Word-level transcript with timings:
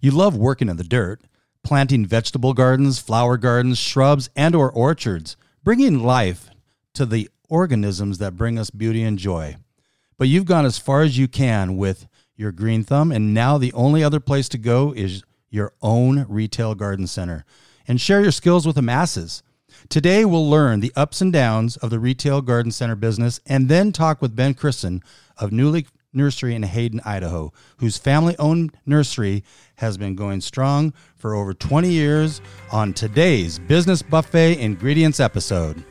You 0.00 0.10
love 0.10 0.36
working 0.36 0.68
in 0.68 0.76
the 0.76 0.84
dirt, 0.84 1.22
planting 1.62 2.06
vegetable 2.06 2.54
gardens, 2.54 2.98
flower 2.98 3.36
gardens, 3.36 3.78
shrubs, 3.78 4.30
and 4.36 4.54
or 4.54 4.70
orchards, 4.70 5.36
bringing 5.64 6.02
life 6.02 6.48
to 6.94 7.06
the 7.06 7.28
organisms 7.48 8.18
that 8.18 8.36
bring 8.36 8.58
us 8.58 8.70
beauty 8.70 9.02
and 9.02 9.18
joy. 9.18 9.56
But 10.18 10.28
you've 10.28 10.44
gone 10.46 10.64
as 10.64 10.78
far 10.78 11.02
as 11.02 11.18
you 11.18 11.28
can 11.28 11.76
with 11.76 12.06
your 12.36 12.52
green 12.52 12.84
thumb, 12.84 13.12
and 13.12 13.34
now 13.34 13.58
the 13.58 13.72
only 13.72 14.02
other 14.02 14.20
place 14.20 14.48
to 14.50 14.58
go 14.58 14.92
is 14.92 15.22
your 15.50 15.72
own 15.82 16.26
retail 16.28 16.74
garden 16.74 17.06
center 17.06 17.44
and 17.88 18.00
share 18.00 18.22
your 18.22 18.32
skills 18.32 18.66
with 18.66 18.76
the 18.76 18.82
masses. 18.82 19.42
Today, 19.88 20.24
we'll 20.24 20.48
learn 20.48 20.80
the 20.80 20.92
ups 20.96 21.20
and 21.20 21.32
downs 21.32 21.76
of 21.76 21.90
the 21.90 21.98
retail 21.98 22.40
garden 22.40 22.72
center 22.72 22.96
business 22.96 23.40
and 23.46 23.68
then 23.68 23.92
talk 23.92 24.22
with 24.22 24.36
Ben 24.36 24.54
Christen 24.54 25.02
of 25.36 25.52
New 25.52 25.68
Leaf 25.68 25.92
Nursery 26.16 26.54
in 26.54 26.62
Hayden, 26.62 27.00
Idaho, 27.04 27.52
whose 27.76 27.98
family 27.98 28.34
owned 28.38 28.72
nursery 28.86 29.44
has 29.76 29.96
been 29.98 30.16
going 30.16 30.40
strong 30.40 30.94
for 31.16 31.34
over 31.34 31.52
20 31.52 31.90
years 31.90 32.40
on 32.72 32.94
today's 32.94 33.58
Business 33.58 34.02
Buffet 34.02 34.58
Ingredients 34.58 35.20
episode. 35.20 35.84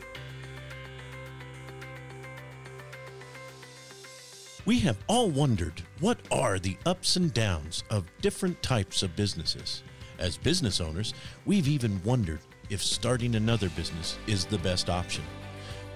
We 4.66 4.80
have 4.80 4.96
all 5.06 5.30
wondered 5.30 5.80
what 6.00 6.18
are 6.32 6.58
the 6.58 6.76
ups 6.84 7.14
and 7.14 7.32
downs 7.32 7.84
of 7.88 8.04
different 8.20 8.60
types 8.64 9.04
of 9.04 9.14
businesses. 9.14 9.84
As 10.18 10.36
business 10.36 10.80
owners, 10.80 11.14
we've 11.44 11.68
even 11.68 12.00
wondered 12.04 12.40
if 12.68 12.82
starting 12.82 13.36
another 13.36 13.68
business 13.70 14.18
is 14.26 14.44
the 14.44 14.58
best 14.58 14.90
option. 14.90 15.22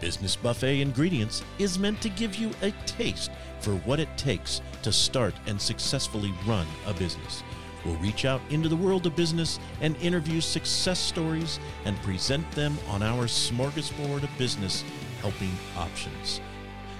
Business 0.00 0.36
Buffet 0.36 0.80
Ingredients 0.80 1.42
is 1.58 1.78
meant 1.78 2.00
to 2.00 2.08
give 2.08 2.36
you 2.36 2.50
a 2.62 2.72
taste 2.86 3.30
for 3.60 3.74
what 3.76 4.00
it 4.00 4.08
takes 4.16 4.62
to 4.82 4.92
start 4.92 5.34
and 5.46 5.60
successfully 5.60 6.32
run 6.46 6.66
a 6.86 6.94
business. 6.94 7.42
We'll 7.84 7.96
reach 7.96 8.24
out 8.24 8.40
into 8.50 8.68
the 8.68 8.76
world 8.76 9.06
of 9.06 9.16
business 9.16 9.58
and 9.80 9.96
interview 9.96 10.40
success 10.40 10.98
stories 10.98 11.58
and 11.84 11.96
present 12.02 12.50
them 12.52 12.78
on 12.88 13.02
our 13.02 13.24
smorgasbord 13.24 14.22
of 14.22 14.38
business 14.38 14.84
helping 15.20 15.52
options. 15.76 16.40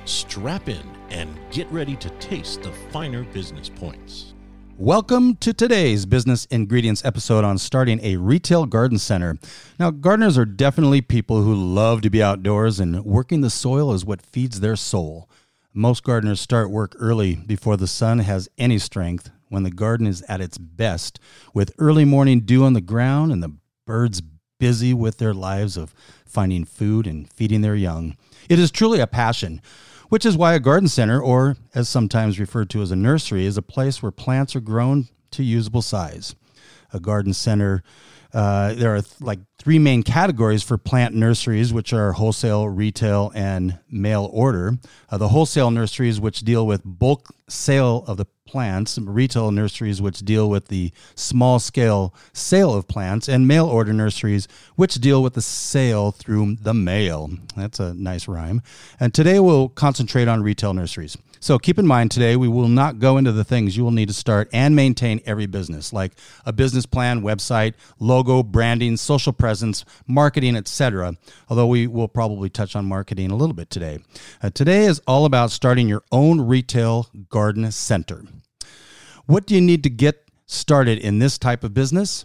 Strap 0.05 0.69
in 0.69 0.83
and 1.11 1.39
get 1.50 1.70
ready 1.70 1.96
to 1.96 2.11
taste 2.19 2.62
the 2.62 2.72
finer 2.91 3.24
business 3.24 3.69
points. 3.69 4.34
Welcome 4.81 5.36
to 5.41 5.53
today's 5.53 6.06
Business 6.06 6.47
Ingredients 6.47 7.05
episode 7.05 7.45
on 7.45 7.59
starting 7.59 8.00
a 8.03 8.17
retail 8.17 8.64
garden 8.64 8.97
center. 8.97 9.36
Now, 9.78 9.91
gardeners 9.91 10.39
are 10.39 10.47
definitely 10.47 11.03
people 11.03 11.42
who 11.42 11.55
love 11.55 12.00
to 12.00 12.09
be 12.09 12.23
outdoors, 12.23 12.81
and 12.81 13.05
working 13.05 13.42
the 13.42 13.51
soil 13.51 13.92
is 13.92 14.06
what 14.06 14.23
feeds 14.23 14.61
their 14.61 14.77
soul. 14.77 15.28
Most 15.75 16.03
gardeners 16.03 16.41
start 16.41 16.70
work 16.70 16.97
early 16.98 17.34
before 17.34 17.77
the 17.77 17.86
sun 17.86 18.20
has 18.20 18.48
any 18.56 18.78
strength, 18.78 19.31
when 19.51 19.64
the 19.64 19.70
garden 19.70 20.06
is 20.06 20.23
at 20.31 20.41
its 20.41 20.56
best, 20.56 21.20
with 21.53 21.75
early 21.78 22.06
morning 22.06 22.41
dew 22.41 22.64
on 22.64 22.73
the 22.73 22.81
ground 22.81 23.33
and 23.33 23.42
the 23.42 23.55
birds 23.86 24.23
busy 24.58 24.95
with 24.95 25.19
their 25.19 25.34
lives 25.34 25.77
of 25.77 25.92
finding 26.25 26.64
food 26.64 27.06
and 27.06 27.31
feeding 27.31 27.61
their 27.61 27.77
young. 27.77 28.17
It 28.48 28.58
is 28.58 28.70
truly 28.70 29.01
a 29.01 29.06
passion 29.06 29.61
which 30.11 30.27
is 30.27 30.36
why 30.36 30.55
a 30.55 30.61
garden 30.61 30.89
center, 30.89 31.20
or 31.20 31.56
as 31.75 31.89
sometimes 31.89 32.39
referred 32.39 32.69
to 32.69 32.83
as 32.83 32.91
a 32.91 32.97
nursery, 32.97 33.47
is 33.47 33.56
a 33.56 33.62
place 33.62 34.03
where 34.03 34.12
plants 34.12 34.55
are 34.55 34.61
grown 34.61 35.08
to 35.30 35.42
usable 35.42 35.83
size. 35.83 36.34
A 36.92 36.98
garden 36.98 37.33
center, 37.33 37.84
uh, 38.34 38.75
there 38.75 38.94
are 38.94 39.02
th- 39.02 39.20
like 39.20 39.39
three 39.58 39.78
main 39.78 40.02
categories 40.02 40.64
for 40.64 40.77
plant 40.77 41.14
nurseries, 41.14 41.72
which 41.72 41.92
are 41.92 42.12
wholesale, 42.12 42.69
retail, 42.69 43.30
and 43.34 43.78
mail 43.89 44.28
order. 44.33 44.78
Uh, 45.08 45.17
the 45.17 45.28
wholesale 45.28 45.70
nurseries, 45.70 46.20
which 46.20 46.41
deal 46.41 46.67
with 46.67 46.83
bulk 46.84 47.33
sale 47.48 48.05
of 48.08 48.17
the 48.17 48.27
plants, 48.50 48.98
retail 48.98 49.52
nurseries, 49.52 50.02
which 50.02 50.18
deal 50.18 50.50
with 50.50 50.66
the 50.66 50.90
small 51.14 51.60
scale 51.60 52.12
sale 52.32 52.74
of 52.74 52.88
plants, 52.88 53.28
and 53.28 53.46
mail 53.46 53.66
order 53.66 53.92
nurseries, 53.92 54.48
which 54.74 54.96
deal 54.96 55.22
with 55.22 55.34
the 55.34 55.40
sale 55.40 56.10
through 56.10 56.56
the 56.56 56.74
mail. 56.74 57.30
That's 57.56 57.78
a 57.78 57.94
nice 57.94 58.27
rhyme. 58.27 58.60
And 58.98 59.14
today 59.14 59.39
we'll 59.39 59.68
concentrate 59.68 60.27
on 60.27 60.42
retail 60.42 60.74
nurseries. 60.74 61.16
So 61.39 61.58
keep 61.58 61.78
in 61.78 61.86
mind 61.86 62.10
today 62.10 62.34
we 62.34 62.48
will 62.48 62.68
not 62.68 62.98
go 62.98 63.16
into 63.18 63.30
the 63.30 63.44
things 63.44 63.77
you 63.77 63.84
will 63.84 63.92
need 63.92 64.08
to 64.08 64.14
start 64.14 64.50
and 64.52 64.74
maintain 64.74 65.20
every 65.24 65.46
business, 65.46 65.92
like 65.92 66.12
a 66.44 66.52
business 66.52 66.86
plan, 66.86 67.22
website, 67.22 67.74
logo, 68.00 68.42
branding, 68.42 68.96
social 68.96 69.33
presence, 69.33 69.84
marketing, 70.08 70.56
etc. 70.56 71.14
Although 71.48 71.68
we 71.68 71.86
will 71.86 72.08
probably 72.08 72.50
touch 72.50 72.74
on 72.74 72.84
marketing 72.84 73.30
a 73.30 73.36
little 73.36 73.55
bit 73.55 73.70
today. 73.70 74.00
Uh, 74.42 74.50
today 74.50 74.86
is 74.86 75.00
all 75.06 75.24
about 75.24 75.52
starting 75.52 75.89
your 75.89 76.02
own 76.10 76.40
retail 76.40 77.08
garden 77.30 77.70
center. 77.70 78.24
What 79.27 79.47
do 79.47 79.55
you 79.55 79.61
need 79.61 79.83
to 79.85 79.91
get 79.91 80.25
started 80.47 80.98
in 80.98 81.19
this 81.19 81.39
type 81.39 81.63
of 81.64 81.75
business? 81.75 82.25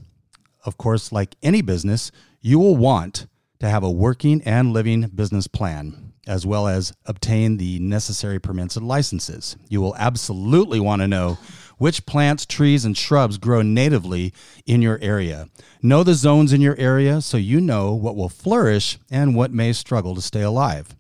Of 0.64 0.78
course, 0.78 1.12
like 1.12 1.36
any 1.44 1.62
business, 1.62 2.12
you 2.42 2.58
will 2.60 2.76
want 2.76 3.28
to 3.60 3.70
have 3.70 3.84
a 3.84 3.92
working 3.92 4.42
and 4.44 4.74
living 4.74 5.10
business 5.14 5.48
plan, 5.48 6.14
as 6.28 6.46
well 6.46 6.68
as 6.68 6.94
obtain 7.06 7.58
the 7.58 7.80
necessary 7.80 8.40
permits 8.40 8.76
and 8.76 8.88
licenses. 8.88 9.56
You 9.70 9.82
will 9.82 9.96
absolutely 9.98 10.80
want 10.80 11.02
to 11.02 11.08
know 11.08 11.38
which 11.78 12.06
plants, 12.06 12.46
trees, 12.46 12.86
and 12.86 12.98
shrubs 12.98 13.38
grow 13.38 13.62
natively 13.62 14.34
in 14.66 14.82
your 14.82 14.98
area. 15.02 15.50
Know 15.82 16.04
the 16.04 16.14
zones 16.14 16.54
in 16.54 16.62
your 16.62 16.78
area 16.78 17.22
so 17.22 17.38
you 17.38 17.60
know 17.60 17.94
what 17.94 18.16
will 18.16 18.30
flourish 18.30 18.98
and 19.12 19.36
what 19.36 19.52
may 19.52 19.74
struggle 19.74 20.16
to 20.16 20.22
stay 20.22 20.42
alive. 20.42 20.96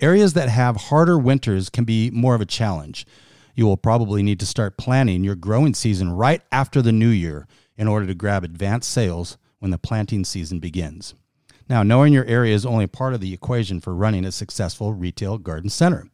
Areas 0.00 0.32
that 0.34 0.48
have 0.48 0.76
harder 0.76 1.18
winters 1.18 1.68
can 1.68 1.84
be 1.84 2.10
more 2.10 2.34
of 2.34 2.40
a 2.40 2.46
challenge 2.46 3.06
you 3.54 3.66
will 3.66 3.76
probably 3.76 4.22
need 4.22 4.40
to 4.40 4.46
start 4.46 4.76
planning 4.76 5.24
your 5.24 5.34
growing 5.34 5.74
season 5.74 6.12
right 6.12 6.42
after 6.50 6.80
the 6.80 6.92
new 6.92 7.08
year 7.08 7.46
in 7.76 7.88
order 7.88 8.06
to 8.06 8.14
grab 8.14 8.44
advanced 8.44 8.90
sales 8.90 9.36
when 9.58 9.70
the 9.70 9.78
planting 9.78 10.24
season 10.24 10.58
begins. 10.58 11.14
Now, 11.68 11.82
knowing 11.82 12.12
your 12.12 12.24
area 12.24 12.54
is 12.54 12.66
only 12.66 12.86
part 12.86 13.14
of 13.14 13.20
the 13.20 13.32
equation 13.32 13.80
for 13.80 13.94
running 13.94 14.24
a 14.24 14.32
successful 14.32 14.92
retail 14.92 15.38
garden 15.38 15.70
center. 15.70 16.06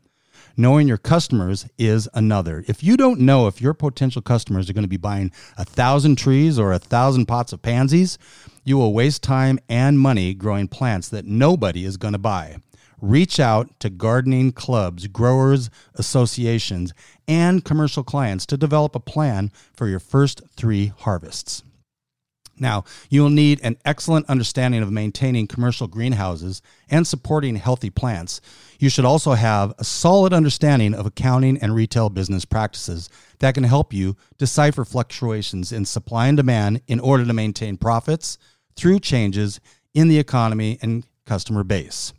Knowing 0.57 0.89
your 0.89 0.99
customers 0.99 1.67
is 1.79 2.09
another. 2.15 2.65
If 2.67 2.83
you 2.83 2.97
don't 2.97 3.21
know 3.21 3.47
if 3.47 3.61
your 3.61 3.75
potential 3.75 4.23
customers 4.23 4.69
are 4.69 4.73
going 4.73 4.85
to 4.85 4.89
be 4.89 4.97
buying 4.97 5.33
a 5.57 5.65
thousand 5.65 6.17
trees 6.17 6.59
or 6.59 6.73
a 6.73 6.79
thousand 6.79 7.27
pots 7.27 7.53
of 7.53 7.63
pansies, 7.63 8.19
you 8.65 8.77
will 8.77 8.93
waste 8.93 9.23
time 9.23 9.59
and 9.69 9.99
money 9.99 10.35
growing 10.35 10.69
plants 10.69 11.09
that 11.09 11.25
nobody 11.25 11.85
is 11.85 11.97
going 11.97 12.13
to 12.13 12.19
buy 12.19 12.59
reach 13.01 13.39
out 13.39 13.79
to 13.81 13.91
gardening 13.91 14.53
clubs, 14.53 15.07
growers 15.07 15.71
associations, 15.95 16.93
and 17.27 17.65
commercial 17.65 18.03
clients 18.03 18.47
to 18.47 18.57
develop 18.57 18.95
a 18.95 19.01
plan 19.01 19.51
for 19.75 19.89
your 19.89 20.01
first 20.01 20.43
three 20.57 20.93
harvests. 20.99 21.63
Now, 22.61 22.85
you 23.09 23.23
will 23.23 23.31
need 23.31 23.61
an 23.63 23.77
excellent 23.85 24.29
understanding 24.29 24.83
of 24.83 24.91
maintaining 24.91 25.47
commercial 25.47 25.87
greenhouses 25.87 26.63
and 26.91 27.07
supporting 27.07 27.57
healthy 27.57 27.91
plants. 27.91 28.41
You 28.79 28.91
should 28.91 29.05
also 29.05 29.33
have 29.33 29.75
a 29.79 29.85
solid 29.85 30.33
understanding 30.33 30.95
of 30.95 31.07
accounting 31.07 31.59
and 31.59 31.75
retail 31.75 32.11
business 32.11 32.45
practices 32.45 33.09
that 33.39 33.55
can 33.55 33.65
help 33.65 33.93
you 33.93 34.17
decipher 34.39 34.85
fluctuations 34.85 35.73
in 35.73 35.85
supply 35.85 36.29
and 36.29 36.37
demand 36.37 36.83
in 36.87 37.01
order 37.01 37.25
to 37.25 37.33
maintain 37.33 37.77
profits 37.77 38.39
through 38.77 39.01
changes 39.01 39.61
in 39.95 40.09
the 40.09 40.19
economy 40.19 40.79
and 40.83 41.05
customer 41.27 41.65
base. 41.65 42.13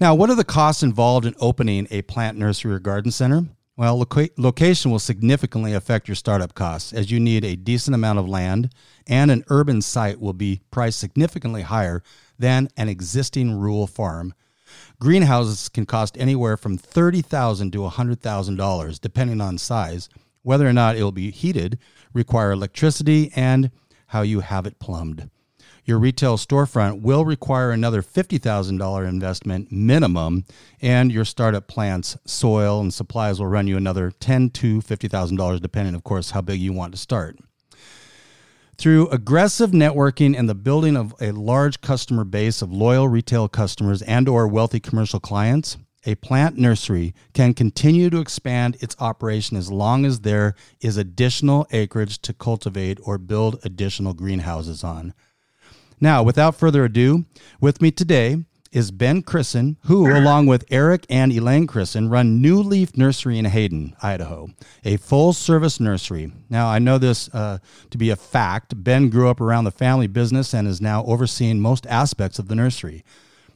Now, 0.00 0.14
what 0.14 0.30
are 0.30 0.34
the 0.34 0.44
costs 0.44 0.82
involved 0.82 1.26
in 1.26 1.34
opening 1.40 1.86
a 1.90 2.00
plant 2.00 2.38
nursery 2.38 2.72
or 2.72 2.78
garden 2.78 3.12
center? 3.12 3.44
Well, 3.76 3.98
loca- 3.98 4.30
location 4.38 4.90
will 4.90 4.98
significantly 4.98 5.74
affect 5.74 6.08
your 6.08 6.14
startup 6.14 6.54
costs 6.54 6.94
as 6.94 7.10
you 7.10 7.20
need 7.20 7.44
a 7.44 7.54
decent 7.54 7.94
amount 7.94 8.18
of 8.18 8.26
land, 8.26 8.72
and 9.06 9.30
an 9.30 9.44
urban 9.48 9.82
site 9.82 10.18
will 10.18 10.32
be 10.32 10.62
priced 10.70 10.98
significantly 10.98 11.60
higher 11.60 12.02
than 12.38 12.70
an 12.78 12.88
existing 12.88 13.58
rural 13.58 13.86
farm. 13.86 14.32
Greenhouses 15.00 15.68
can 15.68 15.84
cost 15.84 16.16
anywhere 16.18 16.56
from 16.56 16.78
30,000 16.78 17.70
to 17.72 17.80
$100,000 17.80 19.00
depending 19.02 19.42
on 19.42 19.58
size, 19.58 20.08
whether 20.40 20.66
or 20.66 20.72
not 20.72 20.96
it 20.96 21.02
will 21.02 21.12
be 21.12 21.30
heated, 21.30 21.78
require 22.14 22.52
electricity, 22.52 23.30
and 23.36 23.70
how 24.06 24.22
you 24.22 24.40
have 24.40 24.64
it 24.64 24.78
plumbed 24.78 25.28
your 25.84 25.98
retail 25.98 26.36
storefront 26.36 27.02
will 27.02 27.24
require 27.24 27.70
another 27.70 28.02
$50,000 28.02 29.08
investment 29.08 29.72
minimum, 29.72 30.44
and 30.80 31.12
your 31.12 31.24
startup 31.24 31.68
plant's 31.68 32.16
soil 32.24 32.80
and 32.80 32.92
supplies 32.92 33.38
will 33.38 33.46
run 33.46 33.66
you 33.66 33.76
another 33.76 34.10
10 34.10 34.50
to 34.50 34.80
$50,000, 34.80 35.60
depending, 35.60 35.94
of 35.94 36.04
course, 36.04 36.30
how 36.30 36.40
big 36.40 36.60
you 36.60 36.72
want 36.72 36.92
to 36.92 36.98
start. 36.98 37.38
Through 38.78 39.08
aggressive 39.08 39.72
networking 39.72 40.38
and 40.38 40.48
the 40.48 40.54
building 40.54 40.96
of 40.96 41.14
a 41.20 41.32
large 41.32 41.82
customer 41.82 42.24
base 42.24 42.62
of 42.62 42.72
loyal 42.72 43.08
retail 43.08 43.46
customers 43.46 44.00
and 44.02 44.26
or 44.26 44.48
wealthy 44.48 44.80
commercial 44.80 45.20
clients, 45.20 45.76
a 46.06 46.14
plant 46.14 46.56
nursery 46.56 47.14
can 47.34 47.52
continue 47.52 48.08
to 48.08 48.20
expand 48.20 48.78
its 48.80 48.96
operation 48.98 49.58
as 49.58 49.70
long 49.70 50.06
as 50.06 50.20
there 50.20 50.54
is 50.80 50.96
additional 50.96 51.66
acreage 51.72 52.20
to 52.22 52.32
cultivate 52.32 52.98
or 53.02 53.18
build 53.18 53.60
additional 53.64 54.14
greenhouses 54.14 54.82
on. 54.82 55.12
Now, 56.00 56.22
without 56.22 56.54
further 56.54 56.84
ado, 56.84 57.26
with 57.60 57.82
me 57.82 57.90
today 57.90 58.44
is 58.72 58.90
Ben 58.90 59.22
Crisson, 59.22 59.76
who, 59.84 60.10
along 60.10 60.46
with 60.46 60.64
Eric 60.70 61.04
and 61.10 61.30
Elaine 61.30 61.66
Crisson, 61.66 62.08
run 62.08 62.40
New 62.40 62.62
Leaf 62.62 62.96
Nursery 62.96 63.38
in 63.38 63.44
Hayden, 63.44 63.94
Idaho, 64.02 64.48
a 64.82 64.96
full 64.96 65.34
service 65.34 65.78
nursery. 65.78 66.32
Now, 66.48 66.68
I 66.68 66.78
know 66.78 66.96
this 66.96 67.28
uh, 67.34 67.58
to 67.90 67.98
be 67.98 68.08
a 68.08 68.16
fact. 68.16 68.82
Ben 68.82 69.10
grew 69.10 69.28
up 69.28 69.42
around 69.42 69.64
the 69.64 69.70
family 69.70 70.06
business 70.06 70.54
and 70.54 70.66
is 70.66 70.80
now 70.80 71.04
overseeing 71.04 71.60
most 71.60 71.86
aspects 71.86 72.38
of 72.38 72.48
the 72.48 72.54
nursery. 72.54 73.04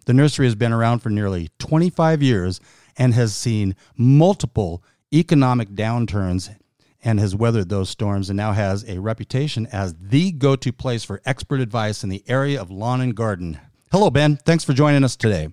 The 0.04 0.12
nursery 0.14 0.44
has 0.44 0.54
been 0.54 0.72
around 0.72 0.98
for 0.98 1.08
nearly 1.08 1.48
25 1.60 2.22
years 2.22 2.60
and 2.98 3.14
has 3.14 3.34
seen 3.34 3.74
multiple 3.96 4.82
economic 5.14 5.70
downturns 5.70 6.54
and 7.04 7.20
has 7.20 7.36
weathered 7.36 7.68
those 7.68 7.90
storms 7.90 8.30
and 8.30 8.36
now 8.36 8.52
has 8.52 8.84
a 8.88 8.98
reputation 8.98 9.66
as 9.70 9.94
the 10.00 10.32
go 10.32 10.56
to 10.56 10.72
place 10.72 11.04
for 11.04 11.20
expert 11.24 11.60
advice 11.60 12.02
in 12.02 12.08
the 12.08 12.24
area 12.26 12.60
of 12.60 12.70
lawn 12.70 13.00
and 13.00 13.14
garden. 13.14 13.60
Hello, 13.92 14.10
Ben. 14.10 14.36
Thanks 14.38 14.64
for 14.64 14.72
joining 14.72 15.04
us 15.04 15.14
today. 15.14 15.52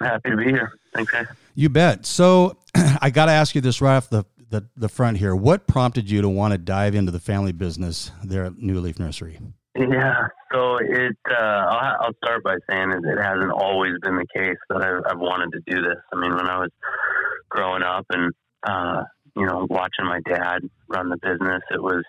Happy 0.00 0.30
to 0.30 0.36
be 0.36 0.44
here. 0.44 0.72
Thanks, 0.94 1.10
guys. 1.10 1.26
You 1.54 1.68
bet. 1.68 2.06
So, 2.06 2.58
I 3.00 3.10
got 3.10 3.26
to 3.26 3.32
ask 3.32 3.54
you 3.54 3.60
this 3.60 3.80
right 3.80 3.96
off 3.96 4.08
the, 4.10 4.24
the, 4.50 4.66
the 4.76 4.88
front 4.88 5.18
here. 5.18 5.34
What 5.34 5.66
prompted 5.66 6.10
you 6.10 6.22
to 6.22 6.28
want 6.28 6.52
to 6.52 6.58
dive 6.58 6.94
into 6.94 7.10
the 7.10 7.18
family 7.18 7.52
business 7.52 8.10
there 8.22 8.44
at 8.44 8.58
New 8.58 8.80
Leaf 8.80 8.98
Nursery? 8.98 9.38
Yeah, 9.76 10.26
so 10.52 10.78
it. 10.78 11.16
Uh, 11.30 11.34
I'll, 11.34 11.96
I'll, 12.00 12.14
start 12.24 12.42
by 12.42 12.56
saying 12.68 12.90
it, 12.90 13.04
it 13.04 13.22
hasn't 13.22 13.52
always 13.52 13.92
been 14.02 14.16
the 14.16 14.26
case 14.34 14.56
that 14.68 14.82
I've, 14.82 15.02
I've, 15.08 15.18
wanted 15.18 15.52
to 15.52 15.60
do 15.66 15.80
this. 15.80 15.96
I 16.12 16.16
mean, 16.16 16.34
when 16.34 16.48
I 16.48 16.58
was 16.58 16.70
growing 17.48 17.82
up 17.82 18.04
and 18.10 18.32
uh, 18.64 19.04
you 19.36 19.46
know 19.46 19.66
watching 19.68 20.06
my 20.06 20.20
dad 20.28 20.60
run 20.88 21.08
the 21.08 21.16
business, 21.16 21.62
it 21.70 21.82
was 21.82 22.04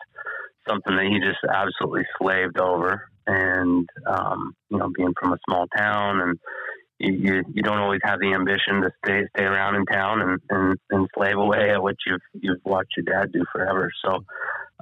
something 0.68 0.96
that 0.96 1.06
he 1.06 1.20
just 1.20 1.40
absolutely 1.50 2.06
slaved 2.20 2.60
over. 2.60 3.08
And 3.28 3.88
um, 4.08 4.54
you 4.70 4.78
know, 4.78 4.90
being 4.96 5.14
from 5.20 5.34
a 5.34 5.38
small 5.48 5.68
town 5.76 6.22
and 6.22 6.40
you, 7.04 7.44
you 7.54 7.64
don't 7.64 7.80
always 7.80 8.02
have 8.04 8.20
the 8.20 8.34
ambition 8.34 8.82
to 8.82 8.92
stay 9.04 9.24
stay 9.36 9.44
around 9.44 9.76
in 9.76 9.86
town 9.86 10.22
and, 10.22 10.40
and, 10.50 10.78
and 10.92 11.08
slave 11.16 11.38
away 11.38 11.72
at 11.72 11.82
what 11.82 11.96
you've 12.06 12.22
you've 12.34 12.64
watched 12.64 12.94
your 12.98 13.06
dad 13.06 13.32
do 13.32 13.44
forever. 13.52 13.90
So 14.06 14.24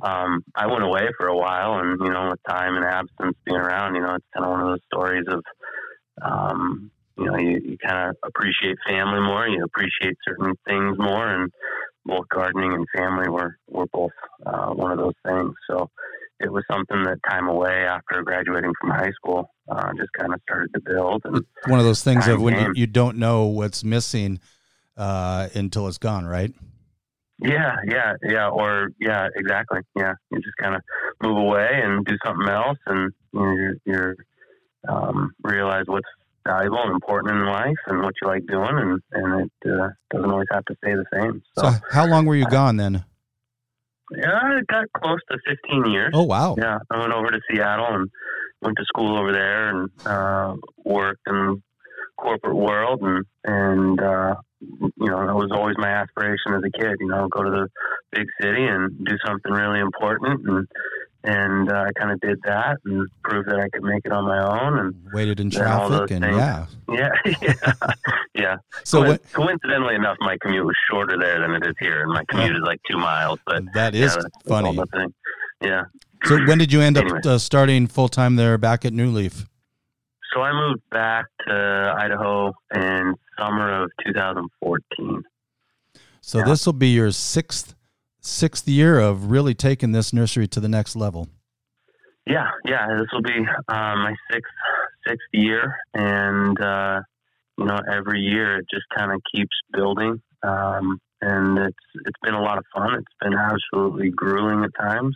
um, 0.02 0.44
I 0.56 0.68
went 0.68 0.84
away 0.84 1.08
for 1.18 1.28
a 1.28 1.36
while, 1.36 1.80
and 1.80 2.00
you 2.02 2.12
know, 2.12 2.30
with 2.30 2.40
time 2.48 2.76
and 2.76 2.86
absence 2.86 3.38
being 3.46 3.58
around, 3.58 3.96
you 3.96 4.02
know, 4.02 4.16
it's 4.16 4.26
kind 4.34 4.46
of 4.46 4.52
one 4.52 4.62
of 4.62 4.68
those 4.68 4.80
stories 4.94 5.26
of, 5.28 5.44
um, 6.22 6.92
you 7.18 7.26
know, 7.26 7.38
you, 7.38 7.60
you 7.64 7.78
kind 7.78 8.10
of 8.10 8.16
appreciate 8.24 8.78
family 8.88 9.20
more, 9.20 9.48
you 9.48 9.64
appreciate 9.64 10.18
certain 10.26 10.54
things 10.66 10.98
more, 10.98 11.28
and 11.28 11.52
both 12.06 12.28
gardening 12.30 12.74
and 12.74 12.86
family 12.96 13.30
were 13.30 13.58
were 13.68 13.88
both 13.92 14.12
uh, 14.46 14.68
one 14.68 14.92
of 14.92 14.98
those 14.98 15.14
things. 15.26 15.54
So 15.70 15.90
it 16.40 16.52
was 16.52 16.64
something 16.72 17.04
that 17.04 17.20
time 17.30 17.48
away 17.48 17.86
after 17.86 18.24
graduating 18.24 18.72
from 18.80 18.92
high 18.92 19.12
school 19.12 19.52
uh, 19.70 19.92
just 19.98 20.12
kind 20.14 20.34
of 20.34 20.40
started 20.44 20.74
to 20.74 20.82
build. 20.82 21.22
And 21.26 21.46
one 21.68 21.80
of 21.80 21.86
those 21.86 22.04
things 22.04 22.28
of 22.28 22.42
when 22.42 22.58
you, 22.58 22.74
you, 22.76 22.88
don't 22.88 23.18
know 23.18 23.46
what's 23.46 23.84
missing 23.84 24.40
uh, 24.96 25.50
until 25.54 25.88
it's 25.88 25.98
gone, 25.98 26.26
right? 26.26 26.54
Yeah, 27.40 27.76
yeah, 27.88 28.14
yeah, 28.24 28.50
or 28.50 28.90
yeah, 29.00 29.28
exactly. 29.36 29.80
Yeah, 29.96 30.14
you 30.32 30.40
just 30.40 30.58
kind 30.62 30.76
of 30.76 30.82
move 31.22 31.38
away 31.38 31.70
and 31.72 32.06
do 32.06 32.18
something 32.26 32.50
else, 32.50 32.78
and 32.86 33.14
you 33.34 33.40
know, 33.40 33.52
you're, 33.52 33.76
you're 33.86 34.16
um, 34.88 35.32
realize 35.44 35.84
what's 35.88 36.08
valuable 36.46 36.80
and 36.84 36.92
important 36.92 37.34
in 37.34 37.46
life 37.46 37.78
and 37.88 38.02
what 38.02 38.14
you 38.22 38.28
like 38.28 38.46
doing, 38.48 38.70
and 38.72 39.02
and 39.12 39.42
it 39.42 39.72
uh, 39.72 39.90
doesn't 40.12 40.32
always 40.32 40.48
have 40.52 40.66
to 40.66 40.76
stay 40.84 40.94
the 40.94 41.06
same. 41.14 41.42
So, 41.58 41.70
so 41.70 41.78
how 41.92 42.08
long 42.08 42.26
were 42.26 42.36
you 42.36 42.48
gone 42.48 42.78
then? 42.78 43.04
Yeah, 44.12 44.40
I 44.42 44.62
got 44.68 44.86
close 44.94 45.20
to 45.32 45.38
15 45.48 45.92
years. 45.92 46.12
Oh 46.14 46.24
wow! 46.24 46.56
Yeah, 46.58 46.80
I 46.90 47.00
went 47.00 47.14
over 47.14 47.30
to 47.32 47.40
Seattle 47.50 47.88
and 47.90 48.10
went 48.62 48.78
to 48.78 48.86
school 48.86 49.18
over 49.18 49.32
there 49.32 49.70
and 49.70 49.90
uh, 50.06 50.56
worked 50.84 51.22
in 51.28 51.62
corporate 52.18 52.56
world 52.56 53.02
and 53.02 53.26
and 53.46 54.02
uh, 54.02 54.36
you 54.62 54.92
know, 55.00 55.26
that 55.26 55.36
was 55.36 55.52
always 55.52 55.76
my 55.78 55.90
aspiration 55.90 56.54
as 56.54 56.64
a 56.64 56.78
kid. 56.78 56.98
You 57.00 57.08
know, 57.08 57.28
go 57.30 57.44
to 57.44 57.50
the 57.50 57.68
big 58.12 58.28
city 58.42 58.66
and 58.66 59.06
do 59.06 59.18
something 59.26 59.52
really 59.52 59.80
important, 59.80 60.48
and 60.48 60.68
and 61.24 61.72
uh, 61.72 61.86
I 61.88 61.92
kind 62.00 62.12
of 62.12 62.20
did 62.22 62.40
that 62.46 62.78
and 62.86 63.08
proved 63.24 63.50
that 63.50 63.60
I 63.60 63.70
could 63.70 63.84
make 63.84 64.06
it 64.06 64.12
on 64.12 64.26
my 64.26 64.42
own. 64.42 64.80
And 64.80 64.96
waited 65.14 65.40
in 65.40 65.50
traffic, 65.50 66.12
and 66.12 66.24
yeah, 66.24 66.66
yeah, 66.90 67.10
yeah, 67.42 67.54
yeah. 68.34 68.56
So 68.84 69.04
Co- 69.04 69.18
coincidentally 69.34 69.96
enough, 69.96 70.18
my 70.22 70.38
commute 70.42 70.66
was 70.66 70.76
shorter 70.90 71.18
there 71.20 71.40
than 71.40 71.52
it 71.52 71.66
is 71.66 71.76
here, 71.80 72.04
and 72.04 72.12
my 72.12 72.24
commute 72.30 72.56
is 72.56 72.64
like 72.64 72.80
two 72.90 72.98
miles. 72.98 73.40
But 73.46 73.64
that 73.74 73.96
is 73.96 74.16
yeah, 74.16 74.24
funny. 74.48 74.80
Yeah. 75.62 75.84
So 76.26 76.38
when 76.46 76.58
did 76.58 76.72
you 76.72 76.82
end 76.82 76.98
anyway. 76.98 77.20
up 77.20 77.26
uh, 77.26 77.38
starting 77.38 77.88
full 77.88 78.10
time 78.10 78.36
there 78.36 78.58
back 78.58 78.86
at 78.86 78.94
New 78.94 79.10
Leaf? 79.10 79.46
So 80.34 80.42
I 80.42 80.54
moved 80.54 80.82
back 80.92 81.26
to 81.48 81.96
Idaho 81.98 82.54
in 82.76 83.16
summer 83.38 83.84
of 83.84 83.90
2014. 84.06 85.24
So 86.22 86.38
yeah. 86.38 86.46
this 86.46 86.66
will 86.66 86.74
be 86.74 86.90
your 86.90 87.12
sixth 87.12 87.76
sixth 88.22 88.68
year 88.68 89.00
of 89.00 89.32
really 89.32 89.54
taking 89.54 89.92
this 89.92 90.14
nursery 90.14 90.48
to 90.48 90.60
the 90.60 90.70
next 90.70 90.96
level. 90.96 91.30
Yeah, 92.26 92.50
yeah, 92.66 92.88
this 92.98 93.08
will 93.12 93.24
be 93.24 93.40
uh, 93.68 93.96
my 93.96 94.14
sixth 94.32 94.52
sixth 95.08 95.28
year, 95.32 95.76
and 95.94 96.62
uh, 96.62 97.02
you 97.58 97.66
know, 97.66 97.80
every 97.92 98.20
year 98.20 98.60
it 98.60 98.66
just 98.70 98.86
kind 98.96 99.12
of 99.12 99.22
keeps 99.34 99.56
building, 99.74 100.22
um, 100.44 101.00
and 101.22 101.58
it's 101.58 101.78
it's 102.06 102.20
been 102.22 102.36
a 102.36 102.42
lot 102.42 102.58
of 102.58 102.66
fun. 102.74 102.94
It's 102.96 103.16
been 103.22 103.34
absolutely 103.34 104.12
grueling 104.12 104.64
at 104.64 104.72
times, 104.80 105.16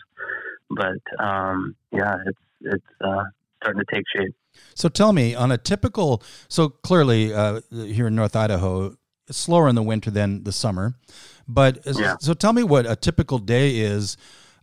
but 0.69 1.23
um, 1.23 1.75
yeah, 1.91 2.15
it's 2.25 2.39
it's 2.61 3.01
uh, 3.01 3.23
starting 3.61 3.83
to 3.87 3.95
take 3.95 4.05
shape. 4.15 4.33
So 4.75 4.89
tell 4.89 5.13
me, 5.13 5.35
on 5.35 5.51
a 5.51 5.57
typical, 5.57 6.21
so 6.47 6.69
clearly 6.69 7.33
uh, 7.33 7.61
here 7.71 8.07
in 8.07 8.15
North 8.15 8.35
Idaho, 8.35 8.95
it's 9.27 9.37
slower 9.37 9.67
in 9.67 9.75
the 9.75 9.83
winter 9.83 10.11
than 10.11 10.43
the 10.43 10.51
summer, 10.51 10.95
but 11.47 11.79
yeah. 11.85 12.15
so 12.19 12.33
tell 12.33 12.53
me 12.53 12.63
what 12.63 12.85
a 12.89 12.95
typical 12.95 13.37
day 13.37 13.77
is 13.77 14.17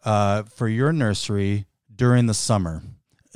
uh, 0.05 0.43
for 0.45 0.69
your 0.69 0.93
nursery 0.93 1.67
during 1.95 2.27
the 2.27 2.35
summer. 2.35 2.83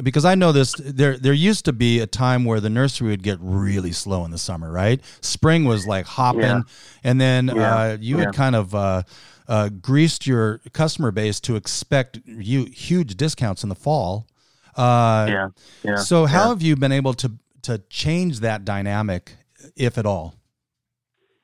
Because 0.02 0.24
I 0.24 0.34
know 0.34 0.50
this, 0.50 0.74
there 0.78 1.16
there 1.16 1.32
used 1.32 1.64
to 1.66 1.72
be 1.72 2.00
a 2.00 2.06
time 2.06 2.44
where 2.44 2.58
the 2.58 2.70
nursery 2.70 3.10
would 3.10 3.22
get 3.22 3.38
really 3.40 3.92
slow 3.92 4.24
in 4.24 4.32
the 4.32 4.38
summer, 4.38 4.72
right? 4.72 5.00
Spring 5.20 5.64
was 5.64 5.86
like 5.86 6.04
hopping, 6.04 6.40
yeah. 6.40 6.62
and 7.04 7.20
then 7.20 7.46
yeah. 7.46 7.76
uh, 7.76 7.96
you 8.00 8.18
had 8.18 8.34
kind 8.34 8.56
of 8.56 8.74
uh, 8.74 9.02
uh, 9.46 9.68
greased 9.68 10.26
your 10.26 10.58
customer 10.72 11.12
base 11.12 11.38
to 11.40 11.54
expect 11.54 12.18
you 12.26 12.64
huge 12.64 13.16
discounts 13.16 13.62
in 13.62 13.68
the 13.68 13.76
fall 13.76 14.26
uh, 14.76 15.26
yeah, 15.28 15.48
yeah. 15.82 15.96
So, 15.96 16.26
how 16.26 16.48
have 16.48 16.62
you 16.62 16.76
been 16.76 16.92
able 16.92 17.14
to 17.14 17.32
to 17.62 17.78
change 17.88 18.40
that 18.40 18.64
dynamic, 18.64 19.36
if 19.76 19.98
at 19.98 20.06
all? 20.06 20.34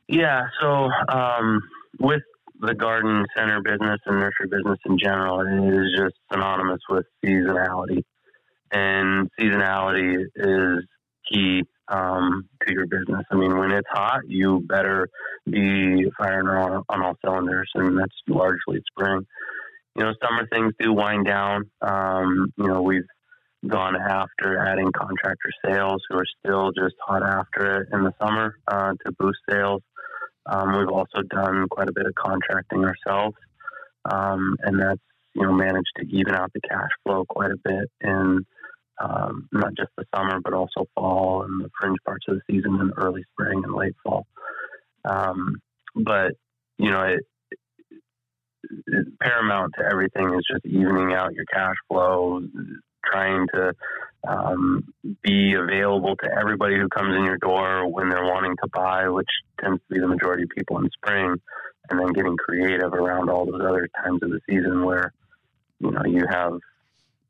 Yeah. 0.09 0.49
So, 0.61 0.91
um, 1.09 1.63
with 1.99 2.23
the 2.61 2.75
garden 2.75 3.25
center 3.37 3.61
business 3.63 3.99
and 4.07 4.19
nursery 4.19 4.49
business 4.51 4.79
in 4.85 4.99
general, 4.99 5.41
it 5.41 5.75
is 5.75 5.87
just 5.97 6.15
synonymous 6.33 6.81
with 6.89 7.07
seasonality, 7.25 8.05
and 8.71 9.29
seasonality 9.41 10.25
is 10.37 10.85
key 11.31 11.63
um, 11.89 12.49
to 12.67 12.73
your 12.73 12.87
business. 12.87 13.25
I 13.31 13.37
mean, 13.37 13.57
when 13.57 13.71
it's 13.73 13.89
hot, 13.91 14.21
you 14.27 14.61
better 14.69 15.09
be 15.47 16.11
firing 16.19 16.49
on, 16.49 16.85
on 16.89 17.03
all 17.03 17.15
cylinders, 17.25 17.71
and 17.75 17.99
that's 17.99 18.15
largely 18.29 18.83
spring. 18.93 19.27
You 19.97 20.05
know, 20.05 20.13
summer 20.23 20.47
things 20.53 20.73
do 20.79 20.93
wind 20.93 21.27
down. 21.27 21.71
Um, 21.81 22.53
you 22.57 22.69
know, 22.69 22.83
we've 22.83 23.07
gone 23.67 23.97
after 23.97 24.59
adding 24.59 24.91
contractor 24.93 25.51
sales 25.65 26.03
who 26.09 26.17
are 26.17 26.27
still 26.39 26.71
just 26.73 26.95
hot 27.07 27.23
after 27.23 27.83
it 27.83 27.89
in 27.93 28.05
the 28.05 28.13
summer 28.21 28.55
uh, 28.69 28.93
to 29.05 29.13
boost 29.19 29.39
sales. 29.51 29.83
Um, 30.47 30.79
we've 30.79 30.89
also 30.89 31.23
done 31.29 31.69
quite 31.69 31.89
a 31.89 31.93
bit 31.93 32.07
of 32.07 32.15
contracting 32.15 32.85
ourselves, 32.85 33.37
um, 34.11 34.57
and 34.61 34.81
that's 34.81 35.01
you 35.35 35.43
know 35.43 35.53
managed 35.53 35.93
to 35.97 36.07
even 36.07 36.35
out 36.35 36.53
the 36.53 36.61
cash 36.61 36.91
flow 37.05 37.25
quite 37.29 37.51
a 37.51 37.57
bit 37.63 37.91
in 38.01 38.45
um, 39.01 39.49
not 39.53 39.75
just 39.77 39.91
the 39.97 40.05
summer 40.15 40.41
but 40.41 40.53
also 40.53 40.87
fall 40.95 41.43
and 41.43 41.65
the 41.65 41.71
fringe 41.81 41.99
parts 42.05 42.27
of 42.29 42.37
the 42.37 42.43
season 42.51 42.81
and 42.81 42.93
early 42.97 43.25
spring 43.33 43.63
and 43.65 43.75
late 43.75 43.95
fall. 44.05 44.27
Um, 45.05 45.61
but 45.95 46.33
you 46.79 46.91
know 46.91 47.03
it, 47.03 47.21
paramount 49.21 49.75
to 49.79 49.85
everything 49.85 50.35
is 50.35 50.47
just 50.51 50.65
evening 50.67 51.13
out 51.13 51.35
your 51.35 51.45
cash 51.47 51.77
flow, 51.89 52.43
trying 53.05 53.47
to 53.55 53.75
um, 54.29 54.93
be 55.23 55.55
available 55.55 56.17
to 56.17 56.29
everybody 56.39 56.77
who 56.77 56.89
comes 56.89 57.15
in 57.17 57.25
your 57.25 57.39
door 57.39 57.89
when 57.91 58.09
they're 58.09 58.25
wanting 58.25 58.55
to 58.63 58.69
buy, 58.73 59.09
which 59.09 59.29
tends 59.61 59.81
to 59.89 59.95
be 59.95 60.01
the 60.01 60.09
majority 60.09 60.43
of 60.45 60.51
people 60.51 60.79
in 60.79 60.89
spring, 60.91 61.37
and 61.89 62.01
then 62.01 62.09
getting 62.09 62.37
creative 62.37 62.93
around 62.93 63.31
all 63.31 63.47
those 63.47 63.63
other 63.63 63.89
times 64.03 64.23
of 64.23 64.31
the 64.31 64.41
season 64.49 64.85
where 64.85 65.13
you 65.79 65.91
know 65.91 66.03
you 66.05 66.25
have 66.29 66.59